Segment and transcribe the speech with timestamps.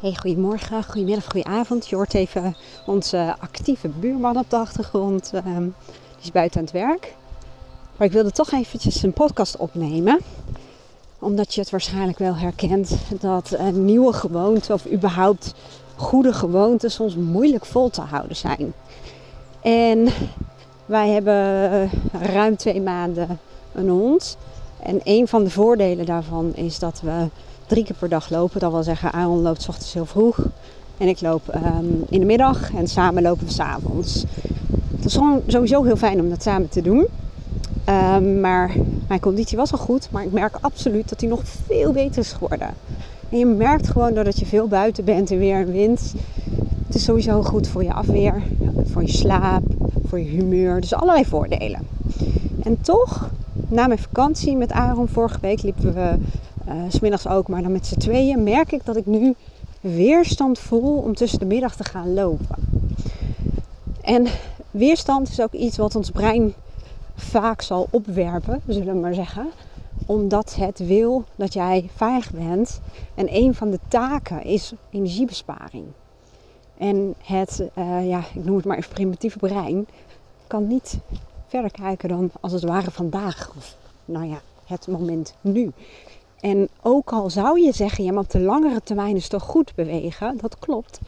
[0.00, 1.88] Hey, goedemorgen, goedemiddag, goedenavond.
[1.88, 2.56] Je hoort even
[2.86, 5.30] onze actieve buurman op de achtergrond.
[5.34, 7.14] Ehm, die is buiten aan het werk.
[7.96, 10.18] Maar ik wilde toch eventjes een podcast opnemen.
[11.18, 15.54] Omdat je het waarschijnlijk wel herkent dat nieuwe gewoonte of überhaupt
[15.96, 18.72] goede gewoonten soms moeilijk vol te houden zijn.
[19.62, 20.08] En
[20.86, 23.38] wij hebben ruim twee maanden
[23.72, 24.36] een hond.
[24.82, 27.28] En een van de voordelen daarvan is dat we
[27.70, 28.60] drie keer per dag lopen.
[28.60, 30.38] Dat wil zeggen, Aaron loopt s ochtends heel vroeg.
[30.98, 32.74] En ik loop ehm, in de middag.
[32.74, 34.24] En samen lopen we s'avonds.
[34.96, 37.06] Het is sowieso heel fijn om dat samen te doen.
[37.88, 38.74] Um, maar
[39.08, 40.08] mijn conditie was al goed.
[40.10, 42.68] Maar ik merk absoluut dat die nog veel beter is geworden.
[43.28, 46.14] En je merkt gewoon doordat je veel buiten bent en weer en wind.
[46.86, 48.42] Het is sowieso goed voor je afweer,
[48.84, 49.62] voor je slaap,
[50.06, 50.80] voor je humeur.
[50.80, 51.80] Dus allerlei voordelen.
[52.62, 53.30] En toch,
[53.68, 56.14] na mijn vakantie met Aaron vorige week liepen we
[56.68, 59.34] uh, smiddags ook, maar dan met z'n tweeën, merk ik dat ik nu
[59.80, 62.56] weerstand voel om tussen de middag te gaan lopen.
[64.00, 64.26] En
[64.70, 66.54] weerstand is ook iets wat ons brein
[67.14, 69.48] vaak zal opwerpen, zullen we maar zeggen.
[70.06, 72.80] Omdat het wil dat jij veilig bent.
[73.14, 75.84] En een van de taken is energiebesparing.
[76.76, 79.86] En het, uh, ja, ik noem het maar even primitieve brein,
[80.46, 80.98] kan niet
[81.46, 83.52] verder kijken dan als het ware vandaag.
[83.56, 85.70] Of nou ja, het moment nu.
[86.40, 89.74] En ook al zou je zeggen, ja, maar op de langere termijn is toch goed
[89.74, 91.00] bewegen, dat klopt.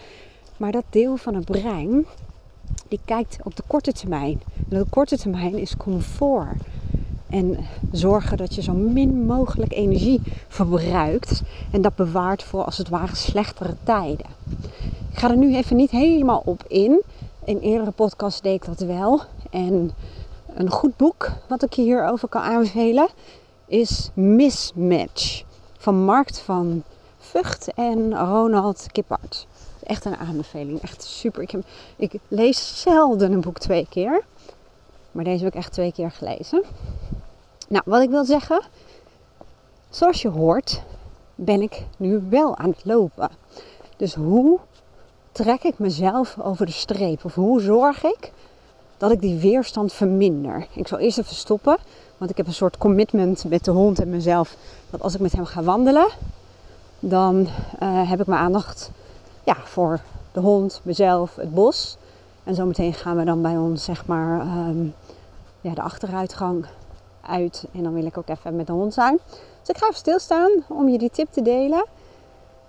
[0.56, 2.06] Maar dat deel van het brein,
[2.88, 4.40] die kijkt op de korte termijn.
[4.70, 6.56] En de korte termijn is comfort.
[7.30, 7.58] En
[7.92, 11.42] zorgen dat je zo min mogelijk energie verbruikt.
[11.70, 14.26] En dat bewaart voor als het ware slechtere tijden.
[15.12, 17.02] Ik ga er nu even niet helemaal op in.
[17.44, 19.20] In eerdere podcasts deed ik dat wel.
[19.50, 19.90] En
[20.54, 23.08] een goed boek wat ik je hierover kan aanbevelen
[23.72, 25.42] is Mismatch
[25.78, 26.82] van Markt van
[27.18, 29.46] Vught en Ronald Kippert.
[29.82, 31.42] Echt een aanbeveling, echt super.
[31.42, 31.52] Ik,
[31.96, 34.24] ik lees zelden een boek twee keer,
[35.10, 36.62] maar deze heb ik echt twee keer gelezen.
[37.68, 38.62] Nou, wat ik wil zeggen,
[39.90, 40.82] zoals je hoort,
[41.34, 43.30] ben ik nu wel aan het lopen.
[43.96, 44.58] Dus hoe
[45.32, 47.24] trek ik mezelf over de streep?
[47.24, 48.32] Of hoe zorg ik
[49.02, 50.66] dat ik die weerstand verminder?
[50.72, 51.76] Ik zal eerst even stoppen
[52.16, 54.56] want ik heb een soort commitment met de hond en mezelf.
[54.90, 56.08] Dat als ik met hem ga wandelen,
[57.00, 57.48] dan
[57.82, 58.90] uh, heb ik mijn aandacht
[59.44, 60.00] ja, voor
[60.32, 61.96] de hond, mezelf, het bos.
[62.44, 64.94] En zometeen gaan we dan bij ons, zeg maar, um,
[65.60, 66.66] ja, de achteruitgang
[67.20, 67.64] uit.
[67.72, 69.18] En dan wil ik ook even met de hond zijn.
[69.60, 71.86] Dus ik ga even stilstaan om je die tip te delen.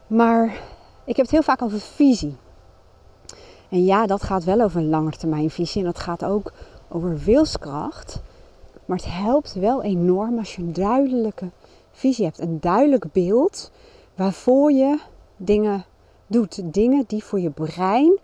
[0.07, 0.45] Maar
[1.03, 2.35] ik heb het heel vaak over visie.
[3.73, 5.81] En ja, dat gaat wel over een langetermijnvisie.
[5.81, 6.53] En dat gaat ook
[6.89, 8.21] over wilskracht.
[8.85, 11.49] Maar het helpt wel enorm als je een duidelijke
[11.91, 13.71] visie hebt, een duidelijk beeld
[14.15, 14.99] waarvoor je
[15.37, 15.85] dingen
[16.27, 16.73] doet.
[16.73, 18.19] Dingen die voor je brein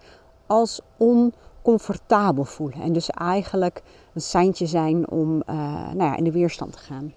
[0.47, 2.81] als oncomfortabel voelen.
[2.81, 3.81] En dus eigenlijk
[4.13, 5.55] een seintje zijn om uh,
[5.93, 7.13] nou ja, in de weerstand te gaan.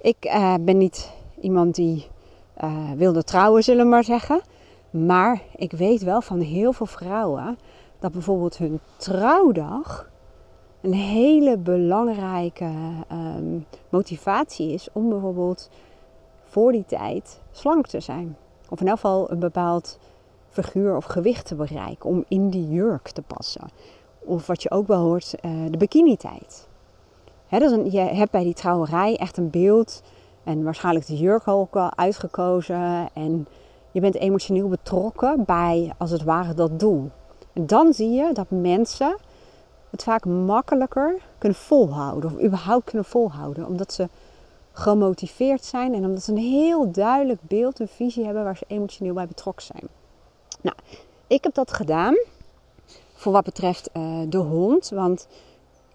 [0.00, 2.06] Ik uh, ben niet iemand die
[2.64, 4.40] uh, wilde trouwen, zullen we maar zeggen.
[5.04, 7.58] Maar ik weet wel van heel veel vrouwen
[7.98, 10.10] dat bijvoorbeeld hun trouwdag
[10.80, 12.70] een hele belangrijke
[13.12, 15.70] um, motivatie is om bijvoorbeeld
[16.44, 18.36] voor die tijd slank te zijn.
[18.68, 19.98] Of in elk geval een bepaald
[20.48, 23.68] figuur of gewicht te bereiken om in die jurk te passen.
[24.18, 26.68] Of wat je ook wel hoort, uh, de bikini-tijd.
[27.48, 30.02] dus je hebt bij die trouwerij echt een beeld
[30.44, 33.08] en waarschijnlijk de jurk ook al uitgekozen.
[33.12, 33.46] En
[33.96, 37.10] je bent emotioneel betrokken bij, als het ware, dat doel.
[37.52, 39.16] En dan zie je dat mensen
[39.90, 42.30] het vaak makkelijker kunnen volhouden.
[42.30, 43.66] Of überhaupt kunnen volhouden.
[43.66, 44.08] Omdat ze
[44.72, 49.14] gemotiveerd zijn en omdat ze een heel duidelijk beeld, een visie hebben waar ze emotioneel
[49.14, 49.88] bij betrokken zijn.
[50.60, 50.76] Nou,
[51.26, 52.16] ik heb dat gedaan
[53.14, 54.88] voor wat betreft uh, de hond.
[54.88, 55.28] Want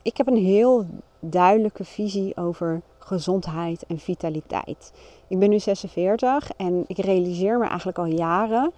[0.01, 0.85] ik heb een heel
[1.19, 4.93] duidelijke visie over gezondheid en vitaliteit.
[5.27, 8.71] Ik ben nu 46 en ik realiseer me eigenlijk al jaren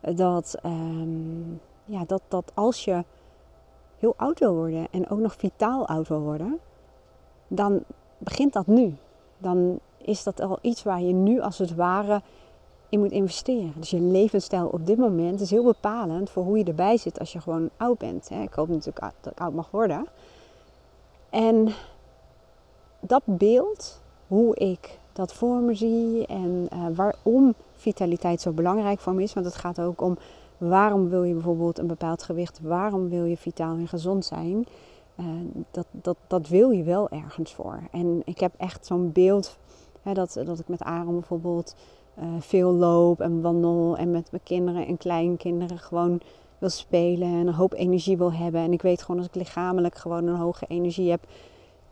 [0.00, 3.04] dat, um, ja, dat, dat als je
[3.98, 6.58] heel oud wil worden en ook nog vitaal oud wil worden,
[7.48, 7.82] dan
[8.18, 8.96] begint dat nu.
[9.38, 12.22] Dan is dat al iets waar je nu als het ware
[12.88, 13.72] in moet investeren.
[13.76, 17.32] Dus je levensstijl op dit moment is heel bepalend voor hoe je erbij zit als
[17.32, 18.30] je gewoon oud bent.
[18.30, 20.06] Ik hoop natuurlijk dat ik oud mag worden.
[21.30, 21.68] En
[23.00, 29.14] dat beeld, hoe ik dat voor me zie en uh, waarom vitaliteit zo belangrijk voor
[29.14, 29.32] me is.
[29.32, 30.18] Want het gaat ook om
[30.60, 32.60] Waarom wil je bijvoorbeeld een bepaald gewicht?
[32.62, 34.66] Waarom wil je vitaal en gezond zijn?
[35.20, 35.26] Uh,
[35.70, 37.80] dat, dat, dat wil je wel ergens voor.
[37.90, 39.58] En ik heb echt zo'n beeld
[40.02, 41.74] hè, dat, dat ik met Aaron bijvoorbeeld
[42.38, 46.20] veel loop en wandel en met mijn kinderen en kleinkinderen gewoon
[46.58, 48.60] wil spelen en een hoop energie wil hebben.
[48.60, 51.20] En ik weet gewoon als ik lichamelijk gewoon een hoge energie heb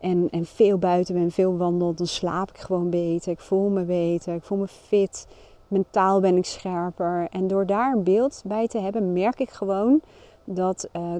[0.01, 3.33] en, en veel buiten ben, veel wandel, dan slaap ik gewoon beter.
[3.33, 5.27] Ik voel me beter, ik voel me fit.
[5.69, 7.27] Mentaal ben ik scherper.
[7.31, 10.01] En door daar een beeld bij te hebben, merk ik gewoon
[10.45, 11.15] dat uh,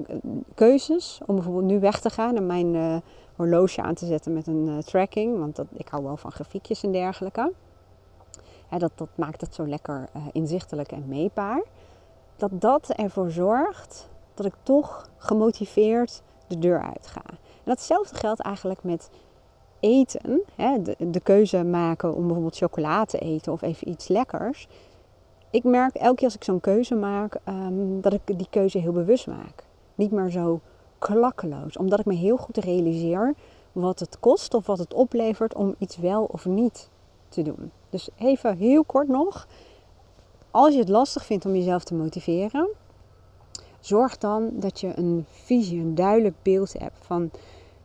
[0.55, 2.95] keuzes om bijvoorbeeld nu weg te gaan en mijn uh,
[3.35, 6.83] horloge aan te zetten met een uh, tracking, want dat, ik hou wel van grafiekjes
[6.83, 7.53] en dergelijke.
[8.77, 11.63] dat, dat maakt het zo lekker inzichtelijk en meetbaar.
[12.35, 17.21] Dat dat ervoor zorgt dat ik toch gemotiveerd de deur uit ga.
[17.69, 19.09] Datzelfde geldt eigenlijk met
[19.79, 20.41] eten.
[20.55, 20.81] Hè,
[21.11, 24.67] de, keuze maken om bijvoorbeeld chocolade te eten of even iets lekkers
[25.49, 28.91] ik merk elke keer als ik zo'n keuze maak, um, dat ik die keuze heel
[28.91, 29.63] bewust maak.
[29.95, 30.59] Niet meer zo
[30.99, 31.77] klakkeloos.
[31.77, 33.33] Omdat ik me heel goed realiseer
[33.71, 36.89] wat het kost of wat het oplevert om iets wel of niet
[37.29, 37.71] te doen.
[37.89, 39.47] Dus even heel kort nog.
[40.51, 42.69] Als je het lastig vindt om jezelf te motiveren,
[43.79, 47.31] zorg dan dat je een visie, een duidelijk beeld hebt van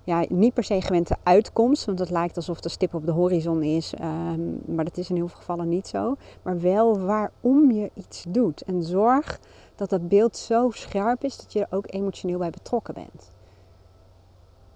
[0.04, 3.12] ja, niet per se gewend de uitkomst, want het lijkt alsof de stip op de
[3.12, 6.16] horizon is, ehm, maar dat is in heel veel gevallen niet zo.
[6.42, 8.62] Maar wel waarom je iets doet.
[8.62, 9.40] En zorg
[9.74, 13.30] dat dat beeld zo scherp is dat je er ook emotioneel bij betrokken bent.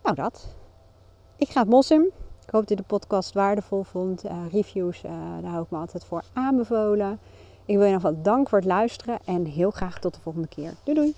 [0.02, 0.54] Nou, dat.
[1.36, 2.10] Ik ga het mos in.
[2.46, 4.24] Ik hoop dat je de podcast waardevol vond.
[4.24, 5.10] Uh, reviews, uh,
[5.42, 7.18] daar hou ik me altijd voor aanbevolen.
[7.64, 10.48] Ik wil je nog wat dank voor het luisteren en heel graag tot de volgende
[10.48, 10.74] keer.
[10.84, 11.14] Doei doei!